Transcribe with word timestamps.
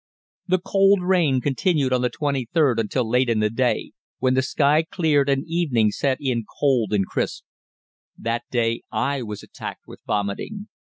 The 0.47 0.57
cold 0.57 1.03
rain 1.03 1.41
continued 1.41 1.93
on 1.93 2.01
the 2.01 2.09
23d 2.09 2.79
until 2.79 3.07
late 3.07 3.29
in 3.29 3.37
the 3.37 3.51
day, 3.51 3.91
when 4.17 4.33
the 4.33 4.41
sky 4.41 4.81
cleared 4.81 5.29
and 5.29 5.43
evening 5.45 5.91
set 5.91 6.17
in 6.19 6.43
cold 6.59 6.91
and 6.91 7.05
crisp. 7.05 7.43
That 8.17 8.41
day 8.49 8.81
I 8.91 9.21
was 9.21 9.43
attacked 9.43 9.83
with 9.85 9.99
vomiting. 10.07 10.69